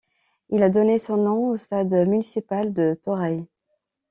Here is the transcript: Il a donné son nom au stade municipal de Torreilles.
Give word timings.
Il 0.49 0.63
a 0.63 0.71
donné 0.71 0.97
son 0.97 1.17
nom 1.17 1.49
au 1.49 1.57
stade 1.57 1.93
municipal 1.93 2.73
de 2.73 2.95
Torreilles. 2.95 3.45